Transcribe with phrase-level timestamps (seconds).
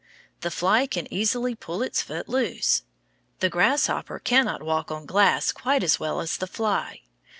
[0.39, 2.81] The fly can easily pull its foot loose.
[3.37, 7.01] The grasshopper cannot walk on glass quite as well as the fly.